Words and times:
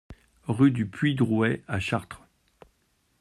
Rue 0.47 0.71
du 0.71 0.87
Puits 0.87 1.13
Drouet 1.13 1.61
à 1.67 1.79
Chartres 1.79 2.23